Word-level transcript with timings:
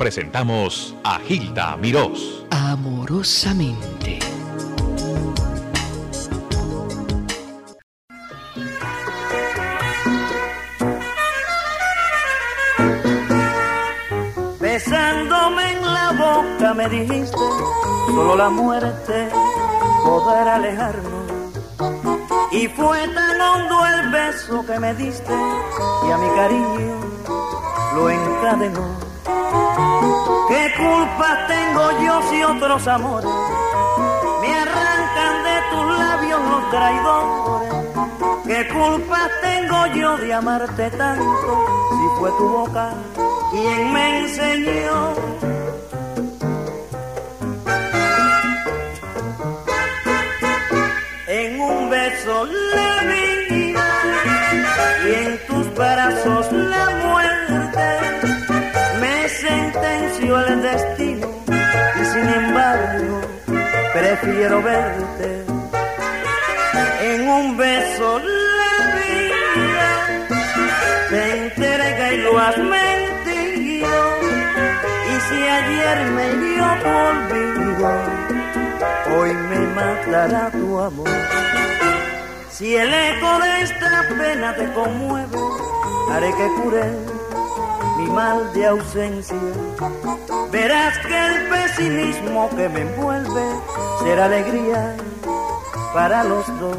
presentamos 0.00 0.96
a 1.04 1.18
Gilda 1.18 1.76
Mirós. 1.76 2.46
Amorosamente. 2.50 4.18
Besándome 14.58 15.72
en 15.72 15.82
la 15.82 16.12
boca 16.12 16.72
me 16.72 16.88
dijiste, 16.88 17.36
solo 18.06 18.36
la 18.36 18.48
muerte 18.48 19.28
podrá 20.02 20.54
alejarnos. 20.56 21.52
Y 22.52 22.68
fue 22.68 23.06
tan 23.08 23.38
hondo 23.38 23.84
el 23.84 24.08
beso 24.08 24.64
que 24.64 24.80
me 24.80 24.94
diste 24.94 25.34
y 26.08 26.10
a 26.10 26.16
mi 26.16 26.28
cariño 26.36 27.00
lo 27.96 28.08
encadenó. 28.08 29.10
¿Qué 30.48 30.72
culpa 30.76 31.46
tengo 31.46 31.90
yo 32.04 32.22
si 32.30 32.42
otros 32.42 32.86
amores 32.88 33.30
me 34.40 34.54
arrancan 34.54 35.44
de 35.44 35.56
tus 35.70 35.98
labios 35.98 36.40
los 36.50 36.70
traidores? 36.70 37.74
¿Qué 38.46 38.68
culpa 38.68 39.28
tengo 39.42 39.86
yo 39.94 40.16
de 40.16 40.34
amarte 40.34 40.90
tanto 40.90 41.66
si 41.90 42.18
fue 42.18 42.30
tu 42.32 42.48
boca 42.48 42.94
quien 43.50 43.92
me 43.92 44.18
enseñó? 44.20 45.14
En 51.28 51.60
un 51.60 51.90
beso 51.90 52.44
la 52.46 52.89
prefiero 64.20 64.62
verte. 64.62 65.44
En 67.02 67.28
un 67.28 67.56
beso 67.56 68.18
la 68.18 68.94
vida 68.96 69.90
te 71.08 71.46
entrega 71.46 72.12
y 72.12 72.16
lo 72.18 72.38
has 72.38 72.58
mentido. 72.58 74.18
Y 75.08 75.20
si 75.28 75.42
ayer 75.42 76.10
me 76.12 76.28
dio 76.36 76.64
olvido 77.00 77.90
hoy 79.16 79.32
me 79.34 79.58
matará 79.74 80.50
tu 80.50 80.78
amor. 80.78 81.08
Si 82.50 82.76
el 82.76 82.92
eco 82.92 83.38
de 83.38 83.62
esta 83.62 84.06
pena 84.18 84.54
te 84.54 84.70
conmueve 84.72 85.38
haré 86.10 86.30
que 86.36 86.46
cure 86.62 87.20
mal 88.08 88.52
de 88.52 88.66
ausencia. 88.66 89.36
Verás 90.50 90.98
que 90.98 91.26
el 91.26 91.48
pesimismo 91.48 92.48
que 92.50 92.68
me 92.68 92.80
envuelve 92.80 93.44
será 94.02 94.24
alegría 94.24 94.96
para 95.92 96.24
los 96.24 96.46
dos. 96.60 96.76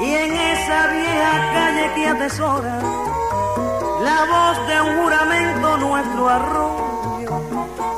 Y 0.00 0.14
en 0.14 0.32
esa 0.32 0.86
vieja 0.86 1.32
calle 1.52 1.94
que 1.94 2.06
atesora 2.06 2.78
la 4.02 4.18
voz 4.32 4.68
de 4.68 4.80
un 4.80 5.02
juramento 5.02 5.76
nuestro 5.78 6.28
arroyo, 6.28 7.42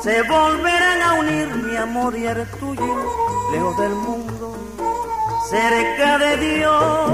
se 0.02 0.22
volverán 0.22 1.02
a 1.02 1.12
unir 1.14 1.48
mi 1.56 1.76
amor 1.76 2.16
y 2.16 2.26
el 2.26 2.46
tuyo, 2.52 2.96
lejos 3.52 3.76
del 3.78 3.94
mundo, 3.94 4.56
cerca 5.50 6.18
de 6.18 6.36
Dios 6.38 7.10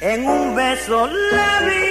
en 0.00 0.26
un 0.26 0.54
beso 0.54 1.06
la 1.06 1.60
vida 1.60 1.87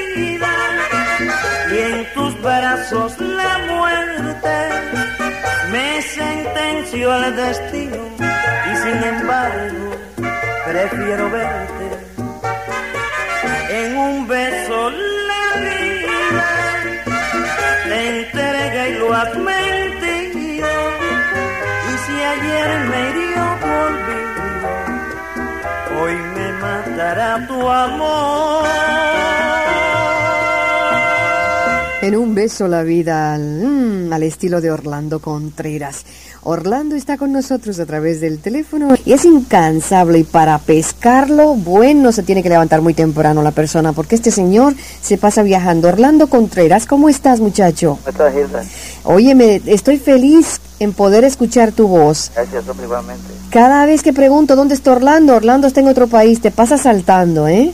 brazos 2.47 3.19
la 3.19 3.53
muerte. 3.71 4.55
Me 5.71 6.01
sentenció 6.01 7.05
el 7.15 7.35
destino 7.35 8.01
y 8.71 8.75
sin 8.83 8.99
embargo 9.13 9.87
prefiero 10.65 11.29
verte. 11.29 11.87
En 13.69 13.97
un 13.97 14.27
beso 14.27 14.89
la 15.31 15.45
vida 15.65 16.49
te 17.87 17.97
entrega 18.19 18.87
y 18.87 18.93
lo 18.99 19.13
has 19.13 19.35
mentido. 19.35 20.69
Y 21.91 21.93
si 22.03 22.15
ayer 22.33 22.69
me 22.89 22.99
hirió 23.09 23.43
por 23.63 23.89
hoy 25.99 26.15
me 26.35 26.47
matará 26.63 27.45
tu 27.47 27.69
amor. 27.69 28.86
En 31.99 32.15
un 32.15 32.35
beso 32.35 32.67
la 32.67 32.83
vida 32.83 33.33
al, 33.33 33.41
mm, 33.41 34.13
al, 34.13 34.21
estilo 34.21 34.61
de 34.61 34.69
Orlando 34.69 35.19
Contreras. 35.19 36.05
Orlando 36.43 36.95
está 36.95 37.17
con 37.17 37.31
nosotros 37.31 37.79
a 37.79 37.87
través 37.87 38.21
del 38.21 38.37
teléfono 38.37 38.93
y 39.03 39.13
es 39.13 39.25
incansable 39.25 40.19
y 40.19 40.23
para 40.23 40.59
pescarlo, 40.59 41.55
bueno, 41.55 42.11
se 42.11 42.21
tiene 42.21 42.43
que 42.43 42.49
levantar 42.49 42.81
muy 42.81 42.93
temprano 42.93 43.41
la 43.41 43.49
persona 43.49 43.93
porque 43.93 44.13
este 44.13 44.29
señor 44.29 44.75
se 45.01 45.17
pasa 45.17 45.41
viajando. 45.41 45.87
Orlando 45.87 46.27
Contreras, 46.27 46.85
¿cómo 46.85 47.09
estás 47.09 47.39
muchacho? 47.39 47.97
¿Cómo 48.03 48.09
estás, 48.09 48.35
Hilda? 48.35 48.63
Óyeme, 49.03 49.63
estoy 49.65 49.97
feliz 49.97 50.61
en 50.79 50.93
poder 50.93 51.23
escuchar 51.23 51.71
tu 51.71 51.87
voz. 51.87 52.31
Gracias, 52.35 52.63
igualmente. 52.81 53.23
Cada 53.49 53.87
vez 53.87 54.03
que 54.03 54.13
pregunto 54.13 54.55
dónde 54.55 54.75
está 54.75 54.91
Orlando, 54.91 55.35
Orlando 55.35 55.65
está 55.65 55.79
en 55.79 55.87
otro 55.87 56.05
país, 56.05 56.41
te 56.41 56.51
pasa 56.51 56.77
saltando, 56.77 57.47
¿eh? 57.47 57.73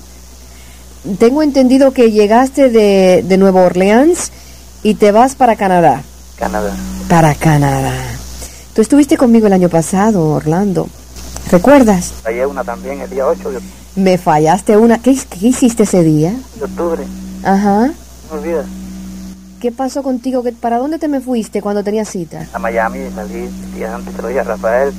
Tengo 1.20 1.44
entendido 1.44 1.92
que 1.92 2.12
llegaste 2.12 2.70
de, 2.70 3.24
de 3.28 3.38
Nueva 3.38 3.62
Orleans 3.62 4.32
y 4.84 4.96
te 4.96 5.12
vas 5.12 5.36
para 5.36 5.56
Canadá. 5.56 6.02
Canadá. 6.38 6.74
Para 7.10 7.36
Canadá. 7.36 7.94
Tú 8.74 8.82
estuviste 8.82 9.18
conmigo 9.18 9.48
el 9.48 9.54
año 9.54 9.70
pasado, 9.70 10.30
Orlando. 10.30 10.88
¿Recuerdas? 11.52 12.14
Fallé 12.24 12.46
una 12.46 12.64
también 12.64 13.02
el 13.02 13.10
día 13.10 13.28
8 13.28 13.52
de 13.52 13.60
Me 13.96 14.18
fallaste 14.18 14.78
una. 14.78 15.00
¿Qué, 15.00 15.18
qué 15.30 15.48
hiciste 15.48 15.84
ese 15.84 16.04
día? 16.04 16.34
De 16.58 16.66
octubre. 16.66 17.04
Ajá. 17.44 17.92
No 18.32 18.40
olvidas. 18.40 18.66
¿Qué 19.60 19.72
pasó 19.72 20.04
contigo? 20.04 20.44
¿Para 20.60 20.78
dónde 20.78 21.00
te 21.00 21.08
me 21.08 21.22
fuiste 21.22 21.62
cuando 21.62 21.84
tenías 21.84 22.10
cita? 22.10 22.48
A 22.52 22.60
Miami, 22.60 23.00
salí 23.14 23.48
días 23.76 23.94
antes, 23.94 24.14
te 24.14 24.22
lo 24.22 24.28
dije 24.28 24.42
a 24.42 24.44
Rafael, 24.44 24.94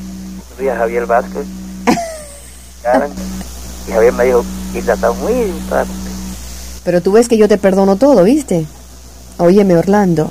fui 0.56 0.68
a 0.68 0.76
Javier 0.76 1.04
Vázquez. 1.04 1.44
y 3.88 3.92
Javier 3.92 4.12
me 4.12 4.24
dijo, 4.24 4.44
Hilda, 4.74 4.94
está 4.94 5.12
muy. 5.12 5.52
Pero 6.84 7.00
tú 7.00 7.12
ves 7.12 7.28
que 7.28 7.36
yo 7.38 7.48
te 7.48 7.58
perdono 7.58 7.96
todo, 7.96 8.24
¿viste? 8.24 8.66
Óyeme, 9.38 9.76
Orlando, 9.76 10.30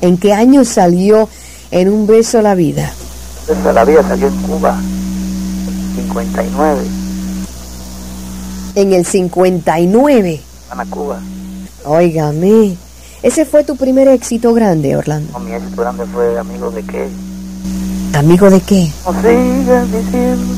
¿en 0.00 0.18
qué 0.18 0.34
año 0.34 0.64
salió 0.64 1.28
En 1.70 1.88
un 1.88 2.06
beso 2.06 2.42
la 2.42 2.54
vida? 2.54 2.92
Beso 3.48 3.72
la 3.72 3.84
vida 3.84 4.02
salió 4.06 4.28
en 4.28 4.36
Cuba, 4.42 4.78
59. 5.96 6.82
En 8.76 8.92
el 8.92 9.04
59. 9.04 10.40
Van 10.68 10.80
a 10.80 10.86
Cuba. 10.86 11.20
Óigame. 11.84 12.76
Ese 13.22 13.44
fue 13.44 13.64
tu 13.64 13.76
primer 13.76 14.06
éxito 14.08 14.52
grande, 14.54 14.96
Orlando. 14.96 15.32
No, 15.32 15.40
mi 15.40 15.52
éxito 15.52 15.82
grande 15.82 16.04
fue 16.06 16.38
Amigo 16.38 16.70
de 16.70 16.82
qué. 16.82 17.08
¿Amigo 18.14 18.48
de 18.48 18.60
qué? 18.60 18.92
No 19.04 19.12
sigas 19.20 19.92
diciendo, 19.92 20.54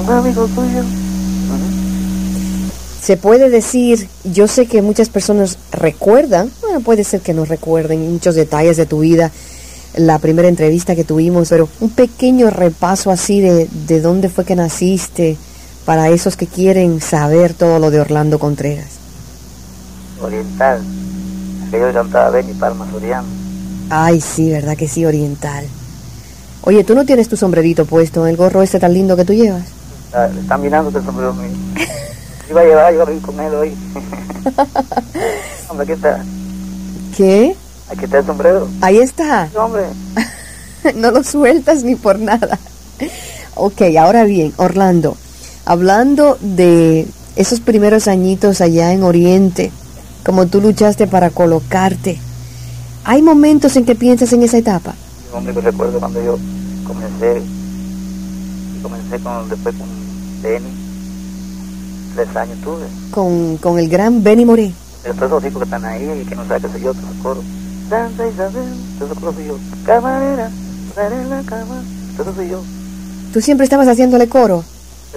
un 0.00 0.10
amigo 0.10 0.46
tuyo. 0.48 1.01
Se 3.02 3.16
puede 3.16 3.50
decir, 3.50 4.08
yo 4.22 4.46
sé 4.46 4.66
que 4.66 4.80
muchas 4.80 5.08
personas 5.08 5.58
recuerdan, 5.72 6.52
bueno, 6.60 6.80
puede 6.80 7.02
ser 7.02 7.20
que 7.20 7.34
no 7.34 7.44
recuerden 7.44 8.12
muchos 8.12 8.36
detalles 8.36 8.76
de 8.76 8.86
tu 8.86 9.00
vida, 9.00 9.32
la 9.96 10.20
primera 10.20 10.48
entrevista 10.48 10.94
que 10.94 11.02
tuvimos, 11.02 11.48
pero 11.48 11.68
un 11.80 11.90
pequeño 11.90 12.48
repaso 12.48 13.10
así 13.10 13.40
de, 13.40 13.68
de 13.88 14.00
dónde 14.00 14.28
fue 14.28 14.44
que 14.44 14.54
naciste, 14.54 15.36
para 15.84 16.10
esos 16.10 16.36
que 16.36 16.46
quieren 16.46 17.00
saber 17.00 17.54
todo 17.54 17.80
lo 17.80 17.90
de 17.90 18.00
Orlando 18.00 18.38
Contreras. 18.38 18.86
Oriental 20.20 20.80
Palma 22.60 22.88
Soriano. 22.90 23.26
Ay, 23.90 24.20
sí, 24.20 24.50
verdad 24.50 24.76
que 24.76 24.88
sí, 24.88 25.04
oriental. 25.04 25.64
Oye, 26.62 26.84
¿tú 26.84 26.94
no 26.94 27.04
tienes 27.04 27.28
tu 27.28 27.36
sombrerito 27.36 27.84
puesto, 27.86 28.26
el 28.26 28.36
gorro 28.36 28.62
este 28.62 28.78
tan 28.78 28.94
lindo 28.94 29.16
que 29.16 29.24
tú 29.24 29.32
llevas? 29.32 29.64
Ah, 30.12 30.28
están 30.38 30.60
mirando 30.60 30.96
el 30.96 31.04
sombrero 31.04 31.34
mío. 31.34 31.50
iba 32.52 32.60
a 32.60 32.64
llevar, 32.64 32.94
yo 32.94 33.02
a 33.02 33.26
con 33.26 33.40
él 33.40 33.54
hoy. 33.54 33.74
hombre, 35.68 35.84
aquí 35.84 35.92
está. 35.92 36.24
¿Qué? 37.16 37.56
Aquí 37.88 38.04
está 38.04 38.18
el 38.18 38.26
sombrero. 38.26 38.68
Ahí 38.80 38.98
está. 38.98 39.48
hombre. 39.56 39.84
no 40.94 41.10
lo 41.10 41.24
sueltas 41.24 41.82
ni 41.82 41.94
por 41.96 42.18
nada. 42.18 42.58
Ok, 43.54 43.82
ahora 43.98 44.24
bien, 44.24 44.52
Orlando, 44.56 45.16
hablando 45.64 46.38
de 46.40 47.06
esos 47.36 47.60
primeros 47.60 48.08
añitos 48.08 48.60
allá 48.60 48.92
en 48.92 49.02
Oriente, 49.02 49.72
como 50.24 50.46
tú 50.46 50.60
luchaste 50.60 51.06
para 51.06 51.30
colocarte. 51.30 52.18
¿Hay 53.04 53.20
momentos 53.22 53.76
en 53.76 53.84
que 53.84 53.94
piensas 53.94 54.32
en 54.32 54.42
esa 54.42 54.58
etapa? 54.58 54.94
Hombre, 55.32 55.54
que 55.54 55.60
recuerdo 55.60 55.98
cuando 55.98 56.22
yo 56.22 56.38
comencé, 56.86 57.42
comencé 58.82 59.18
con, 59.20 59.48
después 59.48 59.74
con 59.74 59.88
Denny, 60.42 60.81
tres 62.14 62.34
años 62.36 62.58
tuve. 62.62 62.84
con, 63.10 63.56
con 63.58 63.78
el 63.78 63.88
gran 63.88 64.22
Benny 64.22 64.44
Moré. 64.44 64.72
Todos 65.02 65.16
esos 65.22 65.42
tipos 65.42 65.58
que 65.58 65.64
están 65.64 65.84
ahí 65.84 66.22
y 66.22 66.28
que 66.28 66.34
no 66.36 66.46
saben 66.46 66.62
qué 66.62 66.68
soy 66.68 66.80
yo, 66.82 66.92
todos 66.94 67.04
esos 67.10 67.22
coros. 67.22 67.44
Santa 67.90 68.28
Isabel, 68.28 68.74
todos 68.98 69.18
coros 69.18 69.34
soy 69.34 69.46
yo. 69.46 69.58
Camarera, 69.84 70.50
estar 70.88 71.12
en 71.12 71.30
la 71.30 71.42
cama, 71.42 71.82
todo 72.16 72.30
eso 72.30 72.34
soy 72.36 72.48
yo. 72.50 72.62
Tú 73.32 73.40
siempre 73.40 73.64
estabas 73.64 73.88
haciéndole 73.88 74.28
coro. 74.28 74.64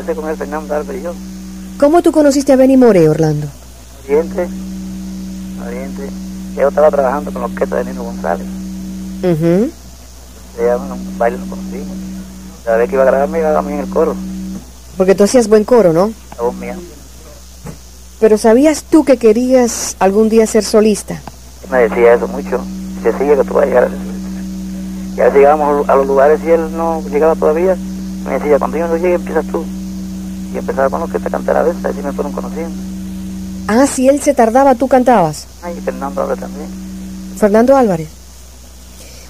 Ese 0.02 0.16
con 0.16 0.30
el 0.30 0.36
Fernando 0.38 0.74
Álvarez 0.74 1.02
y 1.02 1.04
yo. 1.04 1.14
¿Cómo 1.80 2.02
tú 2.02 2.12
conociste 2.12 2.54
a 2.54 2.56
Benny 2.56 2.78
Moré, 2.78 3.08
Orlando? 3.10 3.48
Oriente, 4.06 4.48
Oriente. 5.66 6.10
Yo 6.58 6.68
estaba 6.70 6.90
trabajando 6.90 7.32
con 7.32 7.42
la 7.42 7.48
orquesta 7.48 7.76
de 7.78 7.86
Nino 7.86 8.04
González. 8.04 8.48
Ujú. 9.24 9.70
Se 10.56 10.66
llama 10.66 10.94
un 10.94 11.18
baile 11.18 11.38
lo 11.38 11.46
conocimos. 11.48 11.98
La 12.66 12.78
vez 12.78 12.90
que 12.90 12.96
iba 12.96 13.04
a 13.04 13.08
grabarme, 13.08 13.40
iba 13.40 13.48
a 13.50 13.52
grabarme 13.52 13.74
en 13.76 13.80
el 13.82 13.90
coro. 13.90 14.16
Porque 14.98 15.16
tú 15.16 15.26
hacías 15.26 15.48
buen 15.50 15.66
coro, 15.66 15.92
¿no? 15.92 16.12
La 16.38 16.44
voz 16.44 16.56
mía. 16.56 16.78
Pero 18.20 18.38
¿sabías 18.38 18.84
tú 18.84 19.04
que 19.04 19.18
querías 19.18 19.96
algún 20.00 20.30
día 20.30 20.48
ser 20.48 20.64
solista? 20.64 21.22
me 21.70 21.80
decía 21.90 22.14
eso 22.14 22.28
mucho. 22.28 22.64
Sigue 23.02 23.36
que 23.38 23.44
tú 23.44 23.54
vas 23.54 23.64
a 23.64 23.68
llegar 23.68 23.84
a 23.86 23.90
ser 23.90 23.98
solista". 23.98 25.16
Y 25.16 25.22
a 25.22 25.24
veces 25.26 25.40
llegábamos 25.40 25.90
a 25.90 25.96
los 25.96 26.08
lugares 26.08 26.40
y 26.44 26.50
él 26.52 26.76
no 26.76 27.02
llegaba 27.10 27.36
todavía. 27.36 27.76
Me 28.26 28.34
decía, 28.40 28.58
cuando 28.60 28.78
yo 28.78 28.88
no 28.88 28.96
llegue, 28.98 29.14
empiezas 29.16 29.46
tú. 29.48 29.64
Y 30.54 30.58
empezaba 30.58 30.90
con 30.90 31.02
los 31.02 31.12
que 31.12 31.20
te 31.20 31.30
canté 31.30 31.52
a 31.52 31.64
veces, 31.64 31.84
así 31.86 32.02
me 32.02 32.12
fueron 32.14 32.32
conociendo. 32.34 32.76
Ah, 33.68 33.86
si 33.88 34.08
él 34.08 34.22
se 34.22 34.34
tardaba, 34.34 34.76
tú 34.76 34.88
cantabas. 34.88 35.48
Ay, 35.62 35.80
Fernando 35.84 36.22
ahora 36.22 36.36
también. 36.36 36.68
Fernando 37.38 37.76
Álvarez. 37.76 38.10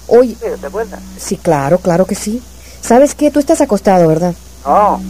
Oye, 0.08 0.36
¿Te 0.60 0.66
acuerdas? 0.66 1.00
sí, 1.18 1.36
claro, 1.36 1.78
claro 1.78 2.04
que 2.06 2.14
sí. 2.14 2.40
¿Sabes 2.80 3.14
qué? 3.14 3.30
Tú 3.30 3.40
estás 3.40 3.60
acostado, 3.60 4.06
¿verdad? 4.06 4.34
No, 4.64 5.00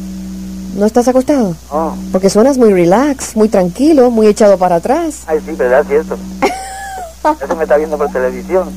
¿No 0.77 0.87
estás 0.87 1.09
acostado? 1.09 1.55
no. 1.73 1.97
Porque 2.13 2.29
suenas 2.31 2.59
muy 2.59 2.73
relax, 2.73 3.35
muy 3.37 3.49
tranquilo, 3.49 4.11
muy 4.11 4.27
echado 4.27 4.59
para 4.59 4.77
atrás. 4.77 5.23
Ay, 5.27 5.41
sí, 5.45 5.53
verdad, 5.53 5.85
cierto. 5.89 6.17
Eso 7.45 7.57
me 7.57 7.63
está 7.65 7.77
viendo 7.77 7.97
por 7.99 8.09
televisión. 8.11 8.69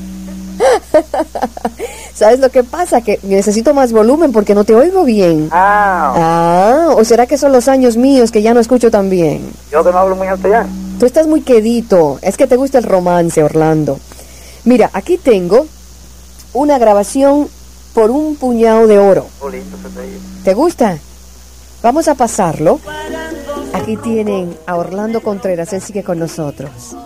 ¿Sabes 2.14 2.40
lo 2.40 2.50
que 2.50 2.64
pasa? 2.64 3.00
Que 3.00 3.18
necesito 3.22 3.72
más 3.74 3.92
volumen 3.92 4.32
porque 4.32 4.54
no 4.54 4.64
te 4.64 4.74
oigo 4.74 5.04
bien. 5.04 5.48
Ah, 5.52 6.12
Ah, 6.16 6.94
¿o 6.96 7.04
será 7.04 7.26
que 7.26 7.38
son 7.38 7.52
los 7.52 7.68
años 7.68 7.96
míos 7.96 8.30
que 8.30 8.42
ya 8.42 8.52
no 8.54 8.60
escucho 8.60 8.90
tan 8.90 9.08
bien? 9.08 9.50
yo 9.70 9.82
que 9.84 9.90
no 9.92 9.98
hablo 9.98 10.16
muy 10.16 10.26
alto 10.26 10.48
ya. 10.48 10.66
Tú 10.98 11.06
estás 11.06 11.26
muy 11.26 11.40
quedito. 11.42 12.18
Es 12.22 12.36
que 12.36 12.46
te 12.46 12.56
gusta 12.56 12.78
el 12.78 12.84
romance, 12.84 13.42
Orlando. 13.42 13.98
Mira, 14.64 14.90
aquí 14.92 15.16
tengo 15.16 15.66
una 16.52 16.78
grabación 16.78 17.48
por 17.94 18.10
un 18.10 18.36
puñado 18.36 18.86
de 18.86 18.98
oro. 18.98 19.26
Oh, 19.40 19.48
lindo. 19.48 19.76
¿Te 20.44 20.52
gusta? 20.54 20.98
Vamos 21.82 22.08
a 22.08 22.14
pasarlo. 22.14 22.80
Aquí 23.72 23.96
tienen 23.96 24.56
a 24.66 24.76
Orlando 24.76 25.22
Contreras, 25.22 25.72
él 25.72 25.80
sigue 25.80 26.02
con 26.02 26.18
nosotros. 26.18 26.96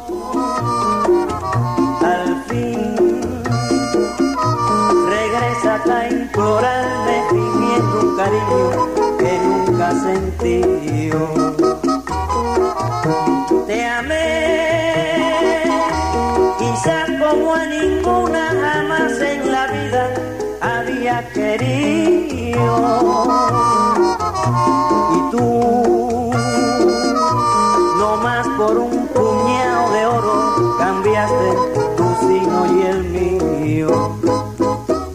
al 2.04 2.44
fin 2.48 2.94
regresa 5.08 5.74
a 5.90 6.08
implorarme 6.08 7.22
fingiendo 7.30 8.00
un 8.02 8.16
cariño 8.16 8.70
que 9.18 9.32
nunca 9.38 9.88
sentí 10.06 10.60
te 13.66 13.86
amé 13.86 15.62
quizás 16.58 17.08
como 17.22 17.54
a 17.54 17.66
ninguna 17.66 18.44
jamás 18.62 19.20
en 19.20 19.52
la 19.52 19.66
vida 19.68 20.04
había 20.60 21.28
querido 21.32 22.64
tú 25.36 26.30
no 27.98 28.16
más 28.18 28.46
por 28.56 28.78
un 28.78 29.08
puñado 29.08 29.92
de 29.92 30.06
oro 30.06 30.76
cambiaste 30.78 31.48
tu 31.96 32.28
signo 32.28 32.66
y 32.76 32.82
el 32.82 33.04
mío. 33.04 34.18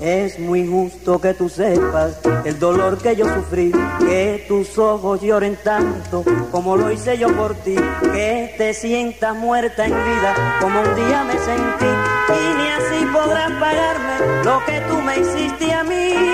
Es 0.01 0.39
muy 0.39 0.67
justo 0.67 1.21
que 1.21 1.33
tú 1.33 1.47
sepas 1.49 2.19
el 2.43 2.59
dolor 2.59 2.97
que 2.97 3.15
yo 3.15 3.25
sufrí, 3.33 3.71
que 3.99 4.45
tus 4.47 4.77
ojos 4.77 5.21
lloren 5.21 5.57
tanto 5.63 6.23
como 6.51 6.75
lo 6.75 6.91
hice 6.91 7.17
yo 7.17 7.27
por 7.35 7.53
ti, 7.55 7.75
que 8.01 8.53
te 8.57 8.73
sientas 8.73 9.35
muerta 9.35 9.85
en 9.85 9.91
vida 9.91 10.57
como 10.59 10.81
un 10.81 10.95
día 10.95 11.23
me 11.23 11.33
sentí 11.33 11.91
y 12.29 12.57
ni 12.57 12.67
así 12.69 13.05
podrás 13.13 13.51
pagarme 13.59 14.43
lo 14.43 14.65
que 14.65 14.81
tú 14.89 15.01
me 15.01 15.19
hiciste 15.19 15.73
a 15.73 15.83
mí. 15.83 16.28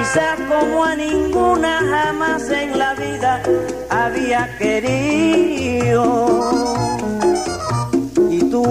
Quizás 0.00 0.38
como 0.48 0.82
a 0.82 0.96
ninguna 0.96 1.78
jamás 1.78 2.48
en 2.50 2.78
la 2.78 2.94
vida 2.94 3.42
había 3.90 4.56
querido. 4.56 6.04
Y 8.30 8.38
tú, 8.50 8.64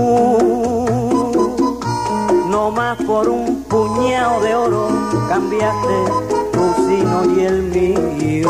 no 2.49 2.71
más 2.71 2.97
por 3.03 3.29
un 3.29 3.63
puñado 3.65 4.41
de 4.41 4.55
oro, 4.55 4.87
cambiaste 5.29 5.97
tu 6.51 6.73
sino 6.87 7.17
y 7.35 7.45
el 7.45 7.61
mío. 7.63 8.49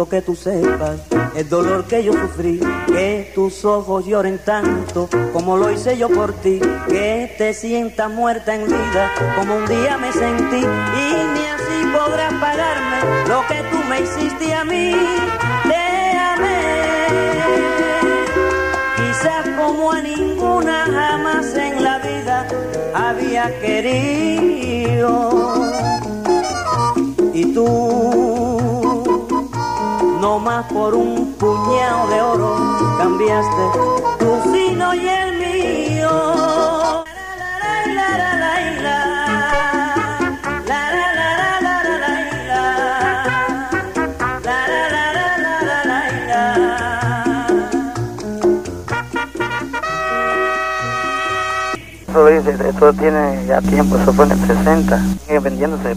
Justo 0.00 0.08
que 0.08 0.22
tú 0.22 0.34
sepas 0.34 1.00
el 1.34 1.48
dolor 1.48 1.84
que 1.84 2.02
yo 2.02 2.12
sufrí, 2.12 2.60
que 2.86 3.32
tus 3.34 3.64
ojos 3.64 4.06
lloren 4.06 4.38
tanto 4.38 5.08
como 5.32 5.56
lo 5.56 5.70
hice 5.70 5.96
yo 5.98 6.08
por 6.08 6.32
ti, 6.32 6.60
que 6.88 7.34
te 7.36 7.52
sientas 7.52 8.10
muerta 8.10 8.54
en 8.54 8.66
vida 8.66 9.10
como 9.36 9.56
un 9.56 9.66
día 9.66 9.98
me 9.98 10.12
sentí 10.12 10.56
y 10.56 11.14
ni 11.34 11.44
así 11.46 11.86
podrás 11.92 12.32
pagarme 12.34 13.28
lo 13.28 13.46
que 13.46 13.62
tú 13.70 13.76
me 13.88 14.00
hiciste 14.00 14.54
a 14.54 14.64
mí. 14.64 14.94
Te 15.64 15.76
quizás 18.96 19.48
como 19.58 19.92
a 19.92 20.00
ninguna 20.00 20.86
jamás 20.86 21.54
en 21.56 21.84
la 21.84 21.98
vida 21.98 22.46
había 22.94 23.60
querido 23.60 24.80
y 27.32 27.54
tú, 27.54 28.59
no 30.20 30.38
más 30.38 30.66
por 30.66 30.94
un 30.94 31.32
puñado 31.34 32.08
de 32.08 32.20
oro, 32.20 32.56
cambiaste 32.98 33.62
tu 34.18 34.52
sino 34.52 34.94
y 34.94 35.08
el 35.08 35.38
mío. 35.38 36.10
La, 37.62 37.86
la, 37.86 38.08
la, 38.18 38.34
la, 38.36 38.52
la, 38.76 38.82
la. 38.82 38.98
La, 40.66 40.82
la, 40.92 41.08
la, 41.14 41.28
la, 41.40 41.62
la, 41.62 41.74
la, 41.82 41.98
la, 41.98 42.12
la. 42.48 42.62
La, 44.44 44.58
la, 44.68 44.82
la, 44.90 45.04
la, 45.16 45.26
la, 45.38 45.54
la, 45.64 45.78
la, 45.84 46.00
la. 46.28 46.42
Eso, 52.08 52.20
dice, 52.26 52.68
esto 52.68 52.92
tiene 52.92 53.22
ya 53.46 53.60
tiempo, 53.62 53.96
eso 53.96 54.12
fue 54.12 54.26
en 54.26 54.32
el 54.32 54.40
60. 54.46 55.02
Sigue 55.26 55.38
vendiéndose. 55.38 55.96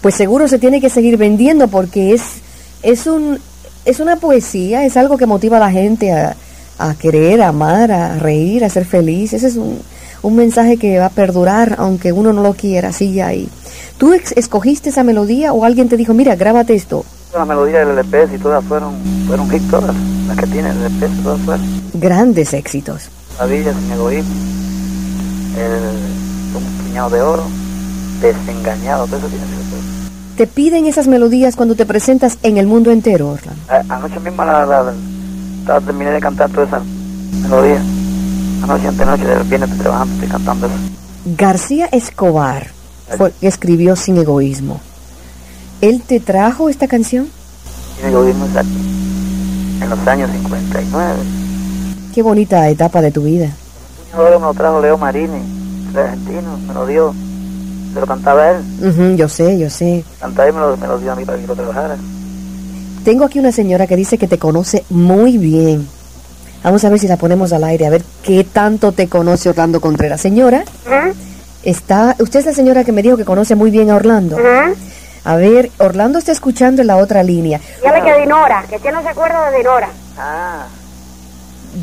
Pues 0.00 0.14
seguro 0.14 0.46
se 0.46 0.60
tiene 0.60 0.80
que 0.80 0.90
seguir 0.90 1.16
vendiendo 1.16 1.66
porque 1.66 2.14
es, 2.14 2.40
es, 2.82 3.06
un, 3.08 3.40
es 3.88 4.00
una 4.00 4.16
poesía, 4.16 4.84
es 4.84 4.98
algo 4.98 5.16
que 5.16 5.24
motiva 5.24 5.56
a 5.56 5.60
la 5.60 5.70
gente 5.70 6.12
a, 6.12 6.36
a 6.78 6.94
querer, 6.94 7.40
a 7.40 7.48
amar, 7.48 7.90
a 7.90 8.18
reír, 8.18 8.62
a 8.62 8.68
ser 8.68 8.84
feliz. 8.84 9.32
Ese 9.32 9.46
es 9.46 9.56
un, 9.56 9.80
un 10.22 10.36
mensaje 10.36 10.76
que 10.76 10.98
va 10.98 11.06
a 11.06 11.10
perdurar 11.10 11.76
aunque 11.78 12.12
uno 12.12 12.34
no 12.34 12.42
lo 12.42 12.52
quiera, 12.52 12.92
sigue 12.92 13.22
ahí. 13.22 13.48
¿Tú 13.96 14.12
escogiste 14.12 14.90
esa 14.90 15.04
melodía 15.04 15.54
o 15.54 15.64
alguien 15.64 15.88
te 15.88 15.96
dijo, 15.96 16.12
mira, 16.12 16.36
grábate 16.36 16.74
esto? 16.74 17.04
La 17.34 17.46
melodía 17.46 17.78
del 17.80 17.98
LP 17.98 18.28
y 18.34 18.38
todas 18.38 18.62
fueron, 18.64 18.94
fueron 19.26 19.48
hit 19.50 19.62
todas. 19.70 19.94
Las 20.26 20.36
que 20.36 20.46
tiene 20.46 20.70
el 20.70 20.76
LP, 20.76 21.08
todas 21.22 21.40
fueron. 21.40 21.66
Grandes 21.94 22.52
éxitos. 22.52 23.08
Maravilla, 23.38 23.72
sin 23.72 23.92
egoísmo. 23.92 24.34
El, 25.56 26.56
un 26.56 26.84
puñado 26.84 27.10
de 27.10 27.22
oro. 27.22 27.44
Desengañado, 28.20 29.06
todo 29.06 29.16
eso 29.16 29.28
tiene. 29.28 29.44
Te 30.38 30.46
piden 30.46 30.86
esas 30.86 31.08
melodías 31.08 31.56
cuando 31.56 31.74
te 31.74 31.84
presentas 31.84 32.38
en 32.44 32.56
el 32.58 32.66
mundo 32.68 32.90
entero, 32.92 33.30
Orlando. 33.30 33.60
A- 33.68 33.96
Anoche 33.96 34.20
mismo 34.20 34.44
la, 34.44 34.64
la, 34.64 34.94
la- 35.66 35.80
terminé 35.80 36.12
de 36.12 36.20
cantar 36.20 36.48
toda 36.50 36.64
esa 36.66 36.80
melodía. 37.42 37.82
Anoche, 38.62 38.86
antenoche, 38.86 39.24
del 39.24 39.42
viernes 39.42 39.68
estoy 39.68 39.82
trabajando, 39.82 40.14
estoy 40.14 40.28
cantando 40.28 40.66
eso. 40.68 40.76
García 41.36 41.86
Escobar 41.86 42.68
fue 43.16 43.32
escribió 43.40 43.96
Sin 43.96 44.16
Egoísmo. 44.16 44.80
¿Él 45.80 46.02
te 46.02 46.20
trajo 46.20 46.68
esta 46.68 46.86
canción? 46.86 47.28
Sin 47.98 48.08
egoísmo 48.10 48.46
aquí. 48.56 48.68
En 49.82 49.90
los 49.90 49.98
años 50.06 50.30
59. 50.30 51.16
Qué 52.14 52.22
bonita 52.22 52.68
etapa 52.68 53.00
de 53.00 53.10
tu 53.10 53.22
vida. 53.24 53.50
Ahora 54.14 54.38
me 54.38 54.44
lo 54.46 54.54
trajo 54.54 54.80
Leo 54.80 54.96
Marini, 54.98 55.40
el 55.90 55.98
argentino, 55.98 56.58
me 56.66 56.74
lo 56.74 56.86
dio. 56.86 57.14
Se 57.94 58.00
lo 58.00 58.06
cantaba 58.06 58.50
él. 58.50 59.16
Yo 59.16 59.28
sé, 59.28 59.58
yo 59.58 59.70
sé. 59.70 60.04
Cantaba 60.20 60.48
y 60.48 60.52
me 60.52 60.60
lo, 60.60 60.76
me 60.76 60.86
lo 60.86 60.98
dio 60.98 61.12
a 61.12 61.16
mí 61.16 61.24
para 61.24 61.38
que 61.38 61.46
lo 61.46 61.54
trabajara. 61.56 61.96
Tengo 63.04 63.24
aquí 63.24 63.38
una 63.38 63.52
señora 63.52 63.86
que 63.86 63.96
dice 63.96 64.18
que 64.18 64.28
te 64.28 64.38
conoce 64.38 64.84
muy 64.90 65.38
bien. 65.38 65.88
Vamos 66.62 66.84
a 66.84 66.88
ver 66.90 66.98
si 66.98 67.06
la 67.08 67.16
ponemos 67.16 67.52
al 67.52 67.64
aire, 67.64 67.86
a 67.86 67.90
ver 67.90 68.02
qué 68.22 68.44
tanto 68.44 68.92
te 68.92 69.08
conoce 69.08 69.48
Orlando 69.48 69.80
Contreras. 69.80 70.20
Señora, 70.20 70.64
Ajá, 70.86 71.12
está, 71.62 72.16
usted 72.18 72.40
es 72.40 72.46
la 72.46 72.52
señora 72.52 72.84
que 72.84 72.92
me 72.92 73.02
dijo 73.02 73.16
que 73.16 73.24
conoce 73.24 73.54
muy 73.54 73.70
bien 73.70 73.90
a 73.90 73.96
Orlando. 73.96 74.36
ajá. 74.36 74.72
A 75.24 75.36
ver, 75.36 75.70
Orlando 75.78 76.18
está 76.18 76.32
escuchando 76.32 76.80
en 76.80 76.88
la 76.88 76.96
otra 76.96 77.22
línea. 77.22 77.60
Dígale 77.82 78.02
que 78.02 78.20
Dinora, 78.20 78.64
que 78.68 78.78
quién 78.78 78.94
no 78.94 79.02
se 79.02 79.08
acuerda 79.08 79.50
de 79.50 79.58
Dinora. 79.58 79.88
Ah, 80.18 80.66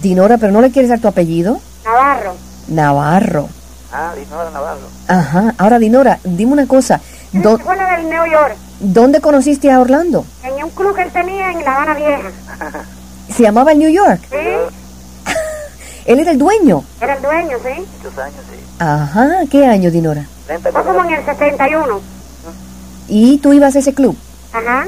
Dinora, 0.01 0.37
pero 0.37 0.51
no 0.51 0.61
le 0.61 0.71
quieres 0.71 0.89
dar 0.89 0.99
tu 0.99 1.07
apellido? 1.07 1.59
Navarro. 1.85 2.33
Navarro. 2.67 3.49
Ah, 3.95 4.13
Dinora 4.15 4.49
Navarro. 4.51 4.87
Ajá. 5.07 5.53
Ahora, 5.57 5.79
Dinora, 5.79 6.19
dime 6.23 6.51
una 6.53 6.67
cosa. 6.67 6.99
¿Quién 7.31 7.43
¿Dó- 7.43 7.55
se 7.57 7.61
acuerda 7.63 7.95
del 7.97 8.09
New 8.09 8.25
York? 8.31 8.55
¿Dónde 8.79 9.21
conociste 9.21 9.71
a 9.71 9.79
Orlando? 9.79 10.25
En 10.43 10.63
un 10.63 10.69
club 10.71 10.95
que 10.95 11.01
él 11.03 11.11
tenía 11.11 11.51
en 11.51 11.63
La 11.63 11.75
Habana 11.75 11.93
Vieja. 11.95 12.29
Se 13.35 13.43
llamaba 13.43 13.71
el 13.71 13.79
New 13.79 13.89
York. 13.89 14.21
¿Sí? 14.29 15.31
Él 16.05 16.19
era 16.19 16.31
el 16.31 16.37
dueño. 16.37 16.83
Era 17.01 17.15
el 17.15 17.21
dueño, 17.23 17.57
¿sí? 17.63 17.83
Muchos 18.03 18.17
años, 18.19 18.39
sí. 18.51 18.59
Ajá. 18.79 19.27
¿Qué 19.49 19.65
año, 19.65 19.89
Dinora? 19.89 20.25
30 20.45 20.71
Fue 20.71 20.83
como 20.83 21.03
en 21.05 21.13
el 21.13 21.25
61. 21.25 22.01
¿Y 23.07 23.37
tú 23.39 23.53
ibas 23.53 23.75
a 23.75 23.79
ese 23.79 23.93
club? 23.93 24.15
Ajá, 24.53 24.85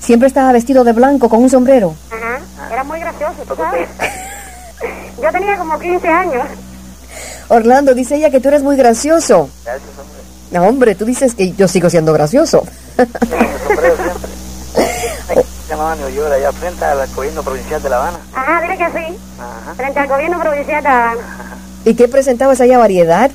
Siempre 0.00 0.28
estaba 0.28 0.52
vestido 0.52 0.84
de 0.84 0.92
blanco 0.92 1.28
con 1.28 1.42
un 1.42 1.50
sombrero. 1.50 1.94
ajá. 2.10 2.38
Era 2.72 2.84
muy 2.84 3.00
gracioso, 3.00 3.42
¿tú 3.48 3.56
sabes? 3.56 3.88
Yo 5.22 5.30
tenía 5.32 5.56
como 5.58 5.76
15 5.78 6.06
años. 6.08 6.46
Orlando, 7.48 7.94
dice 7.94 8.16
ella 8.16 8.30
que 8.30 8.40
tú 8.40 8.48
eres 8.48 8.62
muy 8.62 8.76
gracioso. 8.76 9.48
Gracias, 9.64 9.90
hombre. 9.98 10.18
No, 10.50 10.66
hombre, 10.66 10.94
tú 10.94 11.04
dices 11.04 11.34
que 11.34 11.52
yo 11.52 11.68
sigo 11.68 11.90
siendo 11.90 12.12
gracioso. 12.12 12.64
Sí, 12.96 13.02
el 13.02 13.68
sombrero 13.68 13.96
siempre. 13.96 14.30
Se 15.66 15.74
llamaba 15.74 15.94
New 15.96 16.08
York, 16.08 16.32
allá 16.32 16.52
frente 16.52 16.84
al 16.84 17.06
gobierno 17.14 17.42
provincial 17.42 17.82
de 17.82 17.88
La 17.90 17.96
Habana. 17.96 18.18
Ajá, 18.34 18.62
dile 18.62 18.78
que 18.78 18.86
sí. 18.86 19.18
Ajá. 19.38 19.74
Frente 19.74 19.98
al 20.00 20.08
gobierno 20.08 20.40
provincial 20.40 20.82
de 20.82 20.88
La 20.88 21.10
Habana. 21.10 21.22
¿Y 21.84 21.94
qué 21.94 22.08
presentabas 22.08 22.60
allá? 22.60 22.78
¿Variedad? 22.78 23.30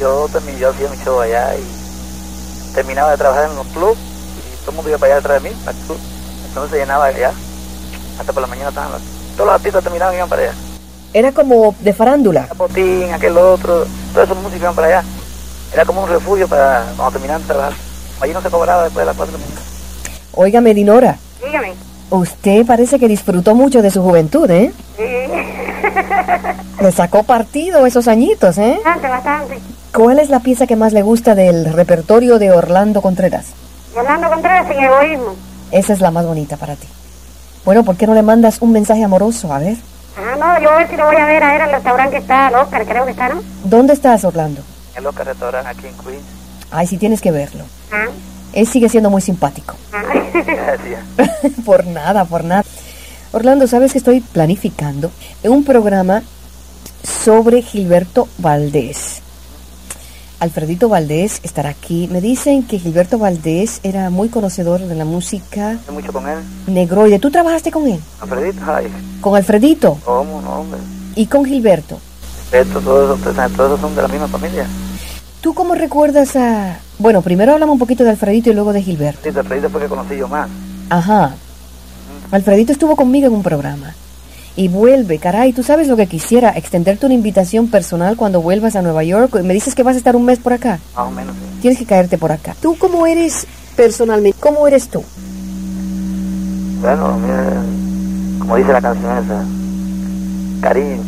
Yo 0.00 0.28
también, 0.32 0.58
yo 0.58 0.70
hacía 0.70 0.88
mi 0.88 0.96
show 0.98 1.20
allá 1.20 1.54
y 1.56 2.74
terminaba 2.74 3.12
de 3.12 3.16
trabajar 3.16 3.48
en 3.48 3.56
los 3.56 3.66
clubs 3.68 3.98
y 3.98 4.56
todo 4.60 4.70
el 4.70 4.76
mundo 4.76 4.90
iba 4.90 4.98
para 4.98 5.14
allá 5.14 5.22
detrás 5.22 5.42
de 5.42 5.48
mí, 5.48 5.56
al 5.66 5.74
club. 5.74 5.98
Entonces 6.48 6.70
se 6.72 6.78
llenaba 6.78 7.06
allá. 7.06 7.32
Hasta 8.18 8.32
por 8.32 8.42
la 8.42 8.48
mañana 8.48 8.68
estaban 8.68 8.92
los, 8.92 9.02
todos 9.34 9.46
los 9.46 9.54
artistas 9.54 9.82
terminaban 9.82 10.14
y 10.14 10.16
iban 10.18 10.28
para 10.28 10.42
allá. 10.42 10.54
Era 11.12 11.32
como 11.32 11.74
de 11.80 11.92
farándula. 11.92 12.46
Capotín, 12.48 13.12
aquel 13.12 13.36
otro, 13.38 13.86
todos 14.12 14.24
esos 14.28 14.36
músicos 14.36 14.60
iban 14.62 14.74
para 14.74 14.86
allá. 14.88 15.02
Era 15.72 15.84
como 15.84 16.02
un 16.04 16.08
refugio 16.08 16.46
para 16.48 16.84
cuando 16.96 17.12
terminaban 17.12 17.42
de 17.42 17.48
trabajar. 17.48 17.72
Allí 18.20 18.32
no 18.32 18.40
se 18.42 18.50
cobraba 18.50 18.84
después 18.84 19.02
de 19.02 19.06
las 19.06 19.16
cuatro 19.16 19.38
mañana. 19.38 19.60
Óigame, 20.34 20.74
Dinora, 20.74 21.16
Dígame. 21.44 21.72
usted 22.10 22.66
parece 22.66 22.98
que 22.98 23.08
disfrutó 23.08 23.54
mucho 23.54 23.80
de 23.82 23.90
su 23.90 24.02
juventud, 24.02 24.50
¿eh? 24.50 24.72
Sí. 24.96 25.02
Le 26.82 26.92
sacó 26.92 27.22
partido 27.22 27.86
esos 27.86 28.06
añitos, 28.08 28.58
¿eh? 28.58 28.78
Bastante, 28.84 29.08
bastante. 29.08 29.58
¿Cuál 29.94 30.18
es 30.18 30.28
la 30.28 30.40
pieza 30.40 30.66
que 30.66 30.76
más 30.76 30.92
le 30.92 31.00
gusta 31.02 31.34
del 31.34 31.72
repertorio 31.72 32.38
de 32.38 32.50
Orlando 32.52 33.00
Contreras? 33.00 33.46
Orlando 33.96 34.28
Contreras 34.28 34.66
sin 34.68 34.84
egoísmo. 34.84 35.34
Esa 35.70 35.94
es 35.94 36.00
la 36.00 36.10
más 36.10 36.26
bonita 36.26 36.58
para 36.58 36.76
ti. 36.76 36.86
Bueno, 37.64 37.82
¿por 37.82 37.96
qué 37.96 38.06
no 38.06 38.12
le 38.14 38.22
mandas 38.22 38.58
un 38.60 38.72
mensaje 38.72 39.02
amoroso? 39.02 39.52
A 39.54 39.58
ver. 39.58 39.76
Ah, 40.16 40.34
no, 40.38 40.60
yo 40.62 40.70
a 40.70 40.76
ver 40.78 40.88
si 40.88 40.96
lo 40.96 41.04
voy 41.06 41.16
a 41.16 41.26
ver 41.26 41.42
a 41.42 41.56
él 41.56 41.62
al 41.62 41.72
restaurante 41.72 42.12
que 42.16 42.22
está, 42.22 42.46
al 42.46 42.54
Oscar, 42.54 42.86
creo 42.86 43.04
que 43.04 43.10
está, 43.10 43.28
¿no? 43.28 43.42
¿Dónde 43.64 43.92
estás, 43.92 44.24
Orlando? 44.24 44.62
En 44.94 44.98
el 45.00 45.06
Oscar 45.06 45.26
Restaurant 45.26 45.66
aquí 45.66 45.86
en 45.86 45.94
Queens. 45.98 46.24
Ay, 46.70 46.86
sí 46.86 46.96
tienes 46.96 47.20
que 47.20 47.30
verlo. 47.30 47.64
Ah, 47.92 48.06
Él 48.52 48.66
sigue 48.66 48.88
siendo 48.88 49.10
muy 49.10 49.20
simpático. 49.20 49.76
ah. 49.92 50.02
Gracias. 50.34 51.00
por 51.64 51.86
nada, 51.86 52.24
por 52.24 52.44
nada. 52.44 52.64
Orlando, 53.32 53.66
¿sabes 53.66 53.92
que 53.92 53.98
estoy 53.98 54.20
planificando 54.20 55.10
un 55.42 55.64
programa 55.64 56.22
sobre 57.02 57.60
Gilberto 57.62 58.28
Valdés? 58.38 59.20
Alfredito 60.38 60.88
Valdés 60.90 61.40
estará 61.44 61.70
aquí. 61.70 62.08
Me 62.12 62.20
dicen 62.20 62.62
que 62.62 62.78
Gilberto 62.78 63.18
Valdés 63.18 63.80
era 63.82 64.10
muy 64.10 64.28
conocedor 64.28 64.80
de 64.80 64.94
la 64.94 65.04
música 65.06 65.78
mucho 65.90 66.12
con 66.12 66.28
él. 66.28 66.38
negroide. 66.66 67.18
¿Tú 67.18 67.30
trabajaste 67.30 67.70
con 67.70 67.86
él? 67.86 67.98
Alfredito, 68.20 68.60
ay, 68.66 68.86
Con 69.20 69.34
Alfredito 69.34 69.98
¿cómo 70.04 70.42
no, 70.42 70.60
hombre? 70.60 70.78
y 71.14 71.26
con 71.26 71.44
Gilberto. 71.44 71.98
Esto, 72.52 72.80
todos 72.80 73.18
esos, 73.18 73.34
todos 73.34 73.70
esos 73.70 73.80
son 73.80 73.96
de 73.96 74.02
la 74.02 74.08
misma 74.08 74.28
familia. 74.28 74.66
¿Tú 75.40 75.54
cómo 75.54 75.74
recuerdas 75.74 76.36
a...? 76.36 76.78
Bueno, 76.98 77.22
primero 77.22 77.52
hablamos 77.52 77.72
un 77.74 77.78
poquito 77.78 78.04
de 78.04 78.10
Alfredito 78.10 78.50
y 78.50 78.54
luego 78.54 78.72
de 78.72 78.82
Gilberto. 78.82 79.20
Sí, 79.22 79.36
Alfredito 79.36 79.70
fue 79.70 79.80
que 79.80 79.88
conocí 79.88 80.16
yo 80.16 80.28
más. 80.28 80.48
Ajá. 80.90 81.34
Alfredito 82.30 82.72
estuvo 82.72 82.94
conmigo 82.94 83.26
en 83.28 83.32
un 83.34 83.42
programa. 83.42 83.94
Y 84.58 84.68
vuelve, 84.68 85.18
caray, 85.18 85.52
tú 85.52 85.62
sabes 85.62 85.86
lo 85.86 85.96
que 85.96 86.06
quisiera, 86.06 86.50
extenderte 86.56 87.04
una 87.04 87.14
invitación 87.14 87.68
personal 87.68 88.16
cuando 88.16 88.40
vuelvas 88.40 88.74
a 88.74 88.80
Nueva 88.80 89.04
York. 89.04 89.42
Me 89.42 89.52
dices 89.52 89.74
que 89.74 89.82
vas 89.82 89.96
a 89.96 89.98
estar 89.98 90.16
un 90.16 90.24
mes 90.24 90.38
por 90.38 90.54
acá. 90.54 90.80
Más 90.94 91.06
o 91.06 91.10
menos, 91.10 91.34
sí. 91.34 91.60
Tienes 91.60 91.78
que 91.78 91.84
caerte 91.84 92.16
por 92.16 92.32
acá. 92.32 92.56
¿Tú 92.62 92.74
cómo 92.78 93.06
eres 93.06 93.46
personalmente? 93.76 94.38
¿Cómo 94.40 94.66
eres 94.66 94.88
tú? 94.88 95.04
Bueno, 96.80 97.18
mira, 97.18 97.62
como 98.38 98.56
dice 98.56 98.72
la 98.72 98.80
canción 98.80 99.24
esa, 99.24 99.44
cariño, 100.62 101.02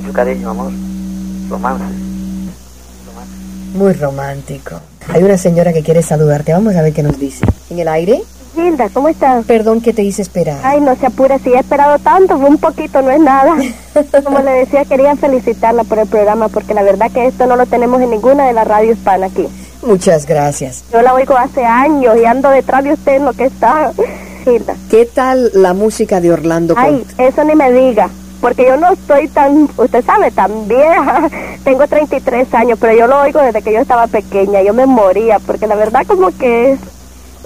mucho 0.00 0.12
cariño, 0.14 0.50
amor, 0.50 0.72
romance. 1.50 1.84
romance. 3.06 3.32
Muy 3.74 3.92
romántico. 3.92 4.80
Hay 5.12 5.22
una 5.22 5.36
señora 5.36 5.72
que 5.72 5.82
quiere 5.82 6.02
saludarte. 6.02 6.52
Vamos 6.52 6.74
a 6.76 6.82
ver 6.82 6.94
qué 6.94 7.02
nos 7.02 7.18
dice. 7.18 7.44
¿En 7.68 7.78
el 7.78 7.88
aire? 7.88 8.22
Hilda, 8.56 8.88
¿cómo 8.92 9.08
estás? 9.08 9.44
Perdón 9.44 9.80
que 9.80 9.92
te 9.92 10.02
hice 10.02 10.22
esperar. 10.22 10.60
Ay, 10.62 10.80
no 10.80 10.96
se 10.96 11.06
apure, 11.06 11.38
si 11.38 11.50
he 11.50 11.58
esperado 11.58 11.98
tanto, 11.98 12.36
un 12.36 12.56
poquito, 12.56 13.02
no 13.02 13.10
es 13.10 13.20
nada. 13.20 13.56
Como 14.24 14.38
le 14.40 14.50
decía, 14.52 14.84
quería 14.84 15.14
felicitarla 15.16 15.84
por 15.84 15.98
el 15.98 16.08
programa, 16.08 16.48
porque 16.48 16.74
la 16.74 16.82
verdad 16.82 17.10
que 17.10 17.26
esto 17.26 17.46
no 17.46 17.56
lo 17.56 17.66
tenemos 17.66 18.00
en 18.00 18.10
ninguna 18.10 18.46
de 18.46 18.52
las 18.52 18.66
radios 18.66 18.96
hispana 18.96 19.26
aquí. 19.26 19.46
Muchas 19.82 20.26
gracias. 20.26 20.84
Yo 20.92 21.02
la 21.02 21.14
oigo 21.14 21.36
hace 21.36 21.64
años 21.64 22.16
y 22.20 22.24
ando 22.24 22.48
detrás 22.48 22.82
de 22.82 22.94
usted 22.94 23.16
en 23.16 23.24
lo 23.24 23.32
que 23.34 23.44
está. 23.44 23.92
Hilda. 24.46 24.74
¿Qué 24.90 25.06
tal 25.06 25.50
la 25.54 25.74
música 25.74 26.20
de 26.20 26.32
Orlando 26.32 26.74
Ay, 26.76 27.04
eso 27.18 27.42
ni 27.44 27.54
me 27.56 27.72
diga, 27.72 28.08
porque 28.40 28.64
yo 28.64 28.76
no 28.76 28.92
estoy 28.92 29.28
tan, 29.28 29.68
usted 29.76 30.04
sabe, 30.04 30.30
tan 30.30 30.68
vieja. 30.68 31.28
Tengo 31.64 31.86
33 31.86 32.54
años, 32.54 32.78
pero 32.80 32.96
yo 32.96 33.06
lo 33.06 33.20
oigo 33.20 33.40
desde 33.40 33.60
que 33.62 33.72
yo 33.72 33.80
estaba 33.80 34.06
pequeña. 34.06 34.62
Yo 34.62 34.72
me 34.72 34.86
moría, 34.86 35.40
porque 35.40 35.66
la 35.66 35.74
verdad 35.74 36.06
como 36.06 36.28
que 36.36 36.72
es, 36.72 36.80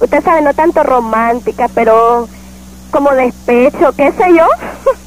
usted 0.00 0.22
sabe, 0.24 0.42
no 0.42 0.54
tanto 0.54 0.82
romántica, 0.82 1.68
pero 1.74 2.28
como 2.90 3.10
despecho, 3.12 3.92
qué 3.96 4.12
sé 4.12 4.34
yo. 4.36 4.46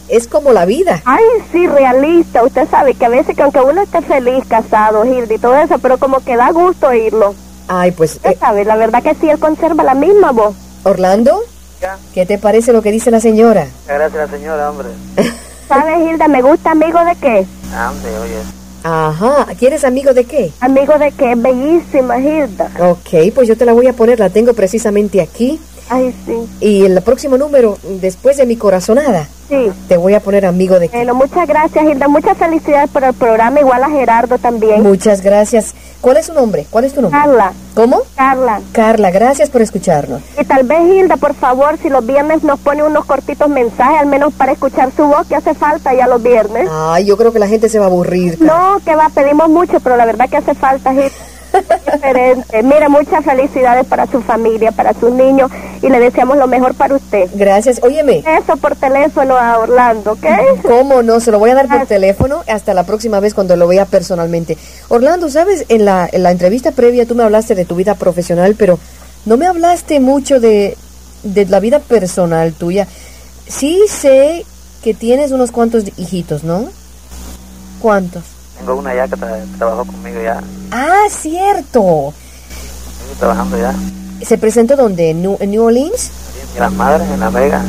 Es 0.09 0.27
como 0.27 0.51
la 0.53 0.65
vida. 0.65 1.01
Ay, 1.05 1.23
sí, 1.51 1.65
realista. 1.65 2.43
Usted 2.43 2.67
sabe 2.69 2.93
que 2.93 3.05
a 3.05 3.09
veces 3.09 3.35
que 3.35 3.41
aunque 3.41 3.61
uno 3.61 3.81
esté 3.81 4.01
feliz, 4.01 4.43
casado, 4.47 5.05
Hilda 5.05 5.33
y 5.33 5.39
todo 5.39 5.55
eso, 5.55 5.79
pero 5.79 5.97
como 5.97 6.19
que 6.23 6.35
da 6.35 6.51
gusto 6.51 6.87
oírlo. 6.87 7.33
Ay, 7.67 7.91
pues, 7.91 8.15
Usted 8.15 8.31
eh, 8.31 8.37
sabe, 8.39 8.63
la 8.65 8.75
verdad 8.75 9.01
que 9.01 9.15
sí, 9.15 9.27
él 9.29 9.39
conserva 9.39 9.83
la 9.83 9.95
misma 9.95 10.31
voz. 10.31 10.55
Orlando, 10.83 11.39
Ya, 11.81 11.97
¿qué 12.13 12.25
te 12.27 12.37
parece 12.37 12.73
lo 12.73 12.81
que 12.83 12.91
dice 12.91 13.09
la 13.09 13.21
señora? 13.21 13.67
gracias 13.87 14.29
la 14.29 14.37
señora, 14.37 14.69
hombre. 14.69 14.89
¿Sabe, 15.67 16.03
Hilda? 16.03 16.27
¿Me 16.27 16.41
gusta 16.43 16.71
amigo 16.71 17.03
de 17.05 17.15
qué? 17.15 17.47
Ah, 17.73 17.89
hombre, 17.91 18.11
oye, 18.19 18.37
Ajá, 18.83 19.47
¿quieres 19.57 19.83
amigo 19.85 20.13
de 20.13 20.25
qué? 20.25 20.51
Amigo 20.59 20.97
de 20.97 21.11
qué, 21.11 21.35
bellísima, 21.35 22.19
Hilda. 22.19 22.69
Ok, 22.79 23.33
pues 23.33 23.47
yo 23.47 23.57
te 23.57 23.65
la 23.65 23.73
voy 23.73 23.87
a 23.87 23.93
poner, 23.93 24.19
la 24.19 24.29
tengo 24.29 24.53
precisamente 24.53 25.21
aquí. 25.21 25.59
Ay, 25.89 26.13
sí, 26.25 26.33
Y 26.61 26.85
el 26.85 27.01
próximo 27.01 27.37
número, 27.37 27.77
después 28.01 28.37
de 28.37 28.45
mi 28.45 28.55
corazonada, 28.55 29.27
sí. 29.49 29.69
te 29.87 29.97
voy 29.97 30.13
a 30.13 30.21
poner 30.21 30.45
amigo 30.45 30.79
de 30.79 30.87
qué. 30.87 30.97
Bueno, 30.97 31.13
muchas 31.13 31.45
gracias, 31.47 31.85
Hilda. 31.85 32.07
Muchas 32.07 32.37
felicidades 32.37 32.89
por 32.89 33.03
el 33.03 33.13
programa, 33.13 33.59
igual 33.59 33.83
a 33.83 33.89
Gerardo 33.89 34.37
también. 34.37 34.81
Muchas 34.81 35.21
gracias. 35.21 35.73
¿Cuál 36.03 36.17
es 36.17 36.25
su 36.25 36.33
nombre? 36.33 36.67
¿Cuál 36.69 36.83
es 36.83 36.93
tu 36.93 37.01
nombre? 37.01 37.17
Carla, 37.17 37.53
¿Cómo? 37.75 38.01
Carla. 38.17 38.59
Carla, 38.73 39.09
gracias 39.09 39.49
por 39.49 39.61
escucharnos. 39.61 40.21
Y 40.37 40.43
tal 40.43 40.63
vez, 40.67 40.81
Hilda, 40.81 41.15
por 41.15 41.33
favor, 41.33 41.77
si 41.81 41.87
los 41.89 42.05
viernes 42.05 42.43
nos 42.43 42.59
pone 42.59 42.83
unos 42.83 43.05
cortitos 43.05 43.47
mensajes, 43.47 44.01
al 44.01 44.07
menos 44.07 44.33
para 44.33 44.51
escuchar 44.51 44.91
su 44.93 45.03
voz, 45.03 45.25
que 45.27 45.37
hace 45.37 45.53
falta 45.53 45.93
ya 45.93 46.05
los 46.07 46.21
viernes. 46.21 46.67
Ay, 46.69 47.05
yo 47.05 47.15
creo 47.15 47.31
que 47.31 47.39
la 47.39 47.47
gente 47.47 47.69
se 47.69 47.79
va 47.79 47.85
a 47.85 47.87
aburrir. 47.87 48.37
No, 48.41 48.81
que 48.83 48.97
va, 48.97 49.07
pedimos 49.15 49.47
mucho, 49.47 49.79
pero 49.79 49.95
la 49.95 50.05
verdad 50.05 50.27
que 50.29 50.35
hace 50.35 50.53
falta, 50.53 50.93
Hilda. 50.93 51.09
Diferente. 51.93 52.63
Mira, 52.63 52.89
muchas 52.89 53.23
felicidades 53.23 53.85
para 53.85 54.07
su 54.07 54.21
familia, 54.21 54.71
para 54.71 54.93
sus 54.93 55.11
niños, 55.11 55.51
y 55.81 55.89
le 55.89 55.99
deseamos 55.99 56.37
lo 56.37 56.47
mejor 56.47 56.73
para 56.73 56.95
usted. 56.95 57.29
Gracias. 57.33 57.79
Óyeme, 57.83 58.23
Eso 58.25 58.57
por 58.57 58.75
teléfono 58.75 59.37
a 59.37 59.59
Orlando, 59.59 60.13
¿ok? 60.13 60.25
¿cómo 60.63 61.01
no? 61.03 61.19
Se 61.19 61.31
lo 61.31 61.39
voy 61.39 61.51
a 61.51 61.55
dar 61.55 61.65
por 61.65 61.77
Gracias. 61.77 61.89
teléfono 61.89 62.43
hasta 62.47 62.73
la 62.73 62.83
próxima 62.83 63.19
vez 63.19 63.33
cuando 63.33 63.55
lo 63.55 63.67
vea 63.67 63.85
personalmente. 63.85 64.57
Orlando, 64.89 65.29
¿sabes? 65.29 65.65
En 65.69 65.85
la, 65.85 66.09
en 66.11 66.23
la 66.23 66.31
entrevista 66.31 66.71
previa 66.71 67.05
tú 67.05 67.15
me 67.15 67.23
hablaste 67.23 67.55
de 67.55 67.65
tu 67.65 67.75
vida 67.75 67.95
profesional, 67.95 68.55
pero 68.57 68.79
no 69.25 69.37
me 69.37 69.45
hablaste 69.47 69.99
mucho 69.99 70.39
de, 70.39 70.77
de 71.23 71.45
la 71.45 71.59
vida 71.59 71.79
personal 71.79 72.53
tuya. 72.53 72.87
Sí 73.47 73.81
sé 73.87 74.45
que 74.83 74.93
tienes 74.93 75.31
unos 75.31 75.51
cuantos 75.51 75.85
hijitos, 75.97 76.43
¿no? 76.43 76.65
¿Cuántos? 77.81 78.23
Tengo 78.65 78.79
una 78.79 78.95
ya 78.95 79.07
que 79.07 79.15
tra- 79.15 79.43
trabajó 79.57 79.85
conmigo 79.85 80.21
ya, 80.21 80.41
Ah, 80.71 81.03
cierto. 81.09 82.13
estoy 83.03 83.17
trabajando 83.19 83.57
ya. 83.57 83.73
¿Se 84.25 84.37
presentó 84.37 84.75
donde? 84.75 85.09
¿En 85.11 85.21
New, 85.21 85.37
New 85.45 85.63
Orleans? 85.63 86.11
En 86.55 86.59
las 86.61 86.71
madres, 86.73 87.09
en 87.09 87.19
Las 87.19 87.33
Vegas, 87.33 87.63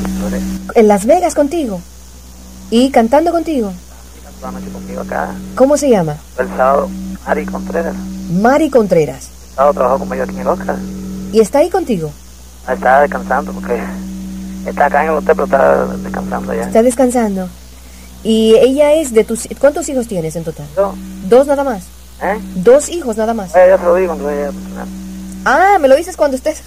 ¿En 0.74 0.88
Las 0.88 1.06
Vegas 1.06 1.34
contigo? 1.34 1.80
¿Y 2.70 2.90
cantando 2.90 3.30
contigo? 3.32 3.72
conmigo 4.72 5.00
acá. 5.00 5.30
¿Cómo 5.54 5.76
se 5.78 5.88
llama? 5.88 6.16
El 6.38 6.48
sábado, 6.48 6.90
Ari 7.24 7.46
Contreras. 7.46 7.94
Mari 8.30 8.68
Contreras. 8.68 9.28
El 9.50 9.54
sábado 9.56 9.72
trabajó 9.74 9.98
conmigo 10.00 10.22
aquí 10.24 10.32
en 10.34 10.40
el 10.40 10.46
Oscar. 10.48 10.76
¿Y 11.32 11.40
está 11.40 11.60
ahí 11.60 11.70
contigo? 11.70 12.10
Estaba 12.68 13.00
descansando 13.00 13.52
porque 13.52 13.80
está 14.66 14.86
acá 14.86 15.04
en 15.04 15.10
el 15.10 15.16
hotel, 15.16 15.34
pero 15.34 15.44
está 15.44 15.86
descansando 15.96 16.52
ya. 16.54 16.62
Está 16.62 16.82
descansando. 16.82 17.48
¿Y 18.24 18.54
ella 18.56 18.94
es 18.94 19.12
de 19.12 19.22
tus... 19.24 19.46
¿Cuántos 19.60 19.88
hijos 19.88 20.06
tienes 20.08 20.34
en 20.36 20.44
total? 20.44 20.66
Yo, 20.76 20.94
Dos 21.28 21.46
nada 21.46 21.62
más. 21.62 21.84
¿eh? 22.22 22.38
Dos 22.56 22.88
hijos 22.88 23.16
nada 23.16 23.34
más. 23.34 23.54
Oye, 23.54 23.68
ya 23.68 23.78
se 23.78 23.84
lo 23.84 23.94
digo 23.96 24.14
personal. 24.16 24.88
Ah, 25.44 25.76
me 25.78 25.88
lo 25.88 25.94
dices 25.96 26.16
cuando 26.16 26.36
estés. 26.36 26.62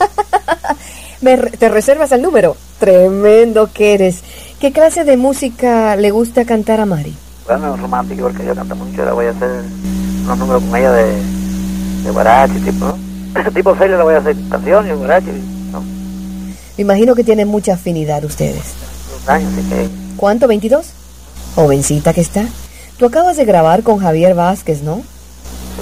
Me 1.21 1.35
re- 1.35 1.49
te 1.57 1.67
reservas 1.69 2.11
el 2.11 2.21
número. 2.21 2.55
Tremendo 2.79 3.71
que 3.73 3.95
eres. 3.95 4.19
¿Qué 4.59 4.71
clase 4.71 5.03
de 5.03 5.17
música 5.17 5.95
le 5.95 6.11
gusta 6.11 6.45
cantar 6.45 6.79
a 6.79 6.85
Mari? 6.85 7.15
Bueno, 7.47 7.75
romántico, 7.75 8.23
porque 8.23 8.45
yo 8.45 8.53
canto 8.53 8.75
mucho, 8.75 9.01
ahora 9.01 9.13
voy 9.13 9.25
a 9.25 9.29
hacer 9.31 9.63
unos 10.25 10.37
números 10.37 10.63
con 10.63 10.75
ella 10.75 10.91
de, 10.91 11.13
de 12.03 12.11
guarachi, 12.11 12.59
tipo, 12.59 12.85
¿no? 12.85 13.51
tipo 13.55 13.75
serio 13.77 13.97
le 13.97 14.03
voy 14.03 14.13
a 14.15 14.17
hacer 14.19 14.35
canciones, 14.49 14.95
guarachi, 14.97 15.31
¿no? 15.71 15.81
Me 15.81 16.81
imagino 16.83 17.15
que 17.15 17.23
tienen 17.23 17.47
mucha 17.47 17.73
afinidad 17.73 18.23
ustedes. 18.23 18.61
Dos 19.11 19.27
años, 19.29 19.51
así 19.53 19.67
que 19.69 19.87
¿Cuánto? 20.17 20.47
¿22? 20.47 20.83
Jovencita 21.57 22.13
que 22.13 22.21
está. 22.21 22.45
Tú 22.99 23.07
acabas 23.07 23.35
de 23.35 23.43
grabar 23.43 23.81
con 23.81 23.97
Javier 23.97 24.35
Vázquez, 24.35 24.83
¿no? 24.83 25.01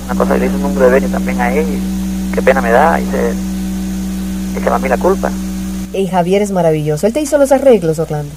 una 0.05 0.15
cosa, 0.15 0.37
le 0.37 0.45
hice 0.45 0.55
un 0.55 0.61
número 0.61 0.85
de 0.85 0.91
Benny 0.93 1.11
también 1.11 1.41
a 1.41 1.53
él, 1.53 1.65
y 1.67 2.31
qué 2.33 2.41
pena 2.41 2.61
me 2.61 2.71
da, 2.71 2.97
y 3.01 3.05
se 3.07 3.33
echa 4.57 4.73
a 4.73 4.79
mí 4.79 4.87
la 4.87 4.97
culpa. 4.97 5.29
Y 5.91 6.07
Javier 6.07 6.41
es 6.41 6.51
maravilloso. 6.51 7.07
Él 7.07 7.11
te 7.11 7.19
hizo 7.19 7.37
los 7.37 7.51
arreglos, 7.51 7.99
Orlando. 7.99 8.31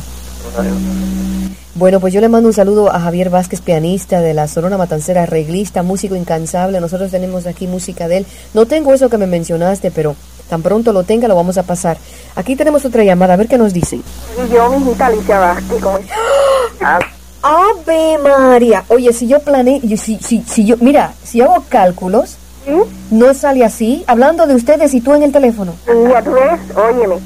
Bueno, 1.76 2.00
pues 2.00 2.12
yo 2.12 2.20
le 2.20 2.28
mando 2.28 2.48
un 2.48 2.54
saludo 2.54 2.92
a 2.92 2.98
Javier 2.98 3.30
Vázquez, 3.30 3.60
pianista 3.60 4.20
de 4.20 4.34
la 4.34 4.48
Sonora 4.48 4.76
Matancera, 4.76 5.22
arreglista, 5.22 5.84
músico 5.84 6.16
incansable. 6.16 6.80
Nosotros 6.80 7.12
tenemos 7.12 7.46
aquí 7.46 7.68
música 7.68 8.08
de 8.08 8.18
él. 8.18 8.26
No 8.52 8.66
tengo 8.66 8.92
eso 8.94 9.08
que 9.08 9.16
me 9.16 9.28
mencionaste, 9.28 9.92
pero 9.92 10.16
tan 10.50 10.62
pronto 10.62 10.92
lo 10.92 11.04
tenga 11.04 11.28
lo 11.28 11.36
vamos 11.36 11.56
a 11.56 11.62
pasar. 11.62 11.98
Aquí 12.34 12.56
tenemos 12.56 12.84
otra 12.84 13.04
llamada, 13.04 13.34
a 13.34 13.36
ver 13.36 13.46
qué 13.46 13.58
nos 13.58 13.72
dicen. 13.72 14.02
Y 14.44 14.52
yo, 14.52 14.70
mi 14.70 14.78
hijita 14.78 15.06
Alicia 15.06 15.38
Vázquez. 15.38 15.84
Ah, 16.80 16.98
Ave 17.42 18.18
María. 18.18 18.84
Oye, 18.88 19.12
si 19.12 19.26
yo 19.28 19.40
planeo, 19.40 19.80
yo- 19.82 19.96
si, 19.96 20.18
si, 20.18 20.42
si 20.46 20.64
yo, 20.66 20.76
mira, 20.80 21.12
si 21.22 21.40
hago 21.40 21.64
cálculos, 21.68 22.36
no 23.10 23.32
sale 23.32 23.64
así, 23.64 24.04
hablando 24.06 24.46
de 24.46 24.54
ustedes 24.54 24.92
y 24.92 25.00
tú 25.00 25.14
en 25.14 25.22
el 25.22 25.32
teléfono. 25.32 25.72
Mira, 25.86 26.22
tú 26.22 26.32
ves, 26.32 26.60
óyeme, 26.76 27.16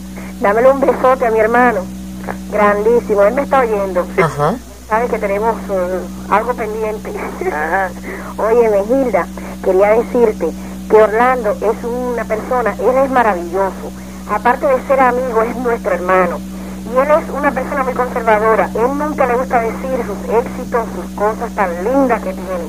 dámele 0.40 0.71
un 0.71 0.81
besote 0.81 1.26
a 1.26 1.31
mi 1.31 1.40
hermano. 1.40 1.81
Grandísimo, 2.52 3.23
él 3.25 3.35
me 3.35 3.42
está 3.42 3.61
oyendo. 3.61 4.07
Ajá. 4.23 4.54
Sabes 4.88 5.11
que 5.11 5.19
tenemos 5.19 5.57
eh, 5.71 5.99
algo 6.31 6.54
pendiente. 6.54 7.12
Ajá. 7.49 7.90
Óyeme, 8.38 8.78
Hilda, 8.88 9.26
quería 9.64 9.90
decirte 9.95 10.49
que 10.88 10.97
Orlando 10.97 11.50
es 11.61 11.85
una 11.85 12.25
persona, 12.25 12.75
él 12.78 13.04
es 13.04 13.11
maravilloso. 13.11 13.90
Aparte 14.31 14.66
de 14.66 14.87
ser 14.87 15.00
amigo, 15.00 15.42
es 15.42 15.57
nuestro 15.57 15.92
hermano. 15.92 16.38
Y 16.92 16.99
él 16.99 17.08
es 17.11 17.30
una 17.30 17.50
persona 17.50 17.84
muy 17.84 17.94
conservadora. 17.94 18.68
Él 18.75 18.99
nunca 18.99 19.26
le 19.26 19.34
gusta 19.34 19.61
decir 19.61 20.04
sus 20.04 20.34
éxitos, 20.34 20.88
sus 20.94 21.11
cosas 21.16 21.50
tan 21.54 21.70
lindas 21.84 22.22
que 22.22 22.34
tiene. 22.34 22.68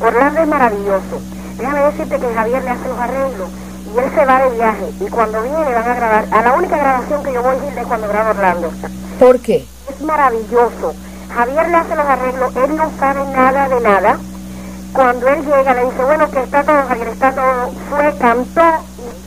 Orlando 0.00 0.40
es 0.40 0.48
maravilloso. 0.48 1.20
Déjame 1.58 1.80
decirte 1.80 2.18
que 2.18 2.34
Javier 2.34 2.64
le 2.64 2.70
hace 2.70 2.88
los 2.88 2.98
arreglos 2.98 3.50
y 3.94 3.98
él 3.98 4.10
se 4.14 4.24
va 4.24 4.42
de 4.44 4.50
viaje. 4.56 4.90
Y 5.00 5.10
cuando 5.10 5.42
viene 5.42 5.58
van 5.58 5.88
a 5.88 5.94
grabar. 5.94 6.24
A 6.30 6.42
la 6.42 6.52
única 6.54 6.76
grabación 6.78 7.22
que 7.22 7.32
yo 7.34 7.42
voy, 7.42 7.56
Hilda, 7.56 7.82
es 7.82 7.86
cuando 7.86 8.08
graba 8.08 8.30
Orlando. 8.30 8.72
¿Por 9.18 9.38
qué? 9.40 9.66
Es 9.90 10.00
maravilloso. 10.00 10.94
Javier 11.34 11.68
le 11.68 11.76
hace 11.76 11.96
los 11.96 12.06
arreglos, 12.06 12.56
él 12.56 12.76
no 12.76 12.90
sabe 12.98 13.24
nada 13.32 13.68
de 13.68 13.80
nada. 13.80 14.18
Cuando 14.94 15.28
él 15.28 15.44
llega 15.44 15.74
le 15.74 15.84
dice, 15.84 16.02
bueno, 16.02 16.30
que 16.30 16.42
está 16.42 16.64
todo, 16.64 16.82
Javier, 16.88 17.08
está 17.08 17.32
todo, 17.32 17.72
fue, 17.90 18.14
cantó, 18.18 18.62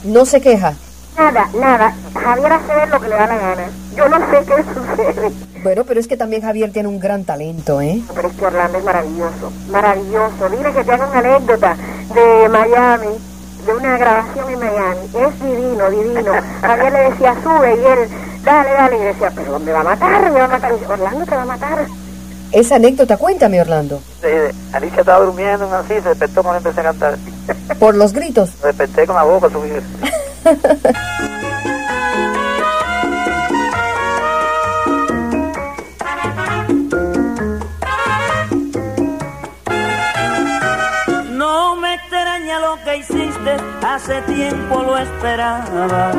No 0.02 0.26
se 0.26 0.40
queja. 0.40 0.74
Nada, 1.16 1.48
nada. 1.58 1.94
Javier 2.14 2.52
hace 2.52 2.74
ver 2.74 2.88
lo 2.88 3.00
que 3.00 3.08
le 3.08 3.16
da 3.16 3.26
la 3.26 3.38
gana. 3.38 3.66
Yo 3.96 4.08
no 4.08 4.18
sé 4.18 4.44
qué 4.46 4.64
sucede. 4.74 5.32
Bueno, 5.62 5.84
pero 5.84 6.00
es 6.00 6.08
que 6.08 6.16
también 6.16 6.42
Javier 6.42 6.72
tiene 6.72 6.88
un 6.88 7.00
gran 7.00 7.24
talento, 7.24 7.80
¿eh? 7.80 8.02
Pero 8.14 8.28
es 8.28 8.34
que 8.34 8.46
Orlando 8.46 8.78
es 8.78 8.84
maravilloso, 8.84 9.52
maravilloso. 9.70 10.48
Dile 10.50 10.72
que 10.72 10.84
te 10.84 10.92
haga 10.92 11.06
una 11.08 11.18
anécdota 11.20 11.76
de 12.14 12.48
Miami, 12.48 13.18
de 13.66 13.72
una 13.72 13.96
grabación 13.96 14.50
en 14.50 14.58
Miami. 14.58 15.00
Es 15.14 15.40
divino, 15.42 15.90
divino. 15.90 16.32
Javier 16.60 16.92
le 16.92 17.10
decía, 17.10 17.34
sube, 17.42 17.76
y 17.76 17.86
él, 17.86 18.08
dale, 18.44 18.70
dale, 18.70 18.96
y 18.96 19.00
decía, 19.00 19.32
pero 19.34 19.58
me 19.58 19.72
va 19.72 19.80
a 19.80 19.84
matar, 19.84 20.30
me 20.30 20.38
va 20.38 20.44
a 20.44 20.48
matar. 20.48 20.72
Y 20.72 20.74
dice, 20.74 20.92
Orlando 20.92 21.24
te 21.24 21.36
va 21.36 21.42
a 21.42 21.46
matar. 21.46 21.86
Esa 22.52 22.76
anécdota, 22.76 23.16
cuéntame, 23.16 23.60
Orlando. 23.60 24.00
Eh, 24.22 24.52
Alicia 24.72 25.00
estaba 25.00 25.24
durmiendo 25.24 25.68
así, 25.74 25.94
se 25.94 26.10
despertó 26.10 26.42
cuando 26.42 26.58
empecé 26.58 26.80
a 26.80 26.92
cantar. 26.92 27.16
Por 27.78 27.96
los 27.96 28.12
gritos. 28.12 28.50
Me 28.60 28.68
desperté 28.68 29.06
con 29.06 29.16
la 29.16 29.24
boca 29.24 29.48
subida. 29.48 29.80
No 30.44 30.52
me 41.76 41.94
extraña 41.94 42.60
lo 42.60 42.76
que 42.84 42.98
hiciste, 42.98 43.56
hace 43.86 44.20
tiempo 44.22 44.82
lo 44.82 44.98
esperaba. 44.98 46.12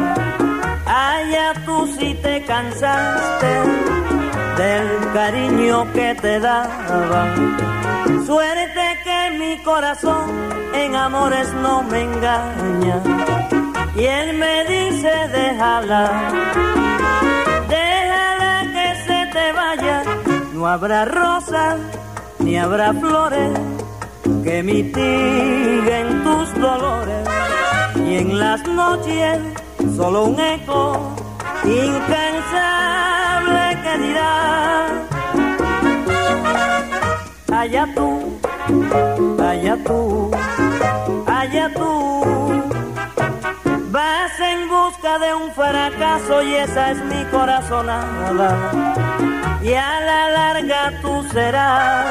Allá 0.87 1.53
tú 1.63 1.85
sí 1.99 2.17
te 2.23 2.43
cansaste 2.45 3.61
del 4.57 5.11
cariño 5.13 5.85
que 5.93 6.15
te 6.15 6.39
daba. 6.39 7.35
Suerte 8.25 8.99
que 9.03 9.37
mi 9.37 9.61
corazón 9.63 10.31
en 10.73 10.95
amores 10.95 11.53
no 11.61 11.83
me 11.83 12.01
engaña. 12.01 13.54
Y 13.95 14.03
él 14.05 14.37
me 14.37 14.65
dice, 14.65 15.11
déjala, 15.31 16.31
déjala 17.69 18.65
que 18.73 18.95
se 19.07 19.25
te 19.31 19.51
vaya. 19.53 20.03
No 20.53 20.67
habrá 20.67 21.05
rosas 21.05 21.77
ni 22.39 22.57
habrá 22.57 22.93
flores 22.93 23.51
que 24.43 24.63
mitiguen 24.63 26.23
tus 26.23 26.53
dolores 26.59 27.27
y 27.95 28.15
en 28.17 28.39
las 28.39 28.67
noches 28.67 29.39
solo 29.95 30.25
un 30.25 30.39
eco 30.39 31.15
incansable 31.63 32.21
que 33.83 33.97
dirá 33.97 34.87
allá 37.51 37.87
tú, 37.95 38.39
allá 39.41 39.77
tú, 39.83 40.24
fracaso 46.15 46.41
y 46.43 46.55
esa 46.55 46.91
es 46.91 47.03
mi 47.05 47.23
corazonada 47.25 48.71
y 49.61 49.73
a 49.73 49.99
la 49.99 50.29
larga 50.29 50.93
tú 51.01 51.23
serás 51.31 52.05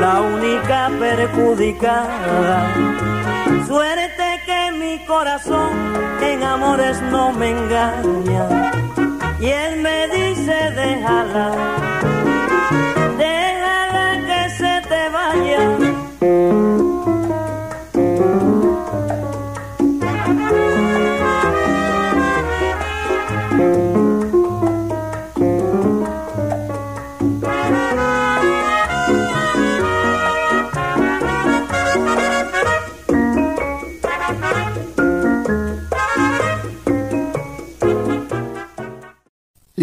la 0.00 0.20
única 0.20 0.90
perjudicada. 0.98 2.74
Suerte 3.66 4.40
que 4.46 4.72
mi 4.72 4.98
corazón 5.06 5.70
en 6.22 6.42
amores 6.42 7.00
no 7.02 7.32
me 7.32 7.50
engaña. 7.50 8.72
Y 9.40 9.46
él 9.46 9.80
me 9.80 10.08
dice, 10.08 10.56
déjala, 10.72 11.50
déjala 13.16 14.26
que 14.26 14.50
se 14.50 14.82
te 14.88 15.08
vaya. 15.10 15.87